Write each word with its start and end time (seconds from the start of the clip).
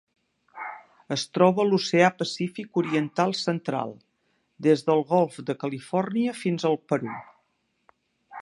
Es 1.15 1.25
troba 1.37 1.61
a 1.63 1.65
l'Oceà 1.71 2.07
Pacífic 2.21 2.81
oriental 2.83 3.35
central: 3.41 3.93
des 4.69 4.85
del 4.91 5.05
Golf 5.15 5.39
de 5.51 5.59
Califòrnia 5.65 6.37
fins 6.45 6.71
al 6.75 6.81
Perú. 6.93 7.17